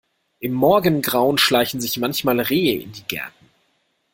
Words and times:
Im 0.39 0.53
Morgengrauen 0.53 1.37
schleichen 1.37 1.79
sich 1.79 1.99
manchmal 1.99 2.39
Rehe 2.39 2.81
in 2.81 2.91
die 2.91 3.03
Gärten. 3.03 3.49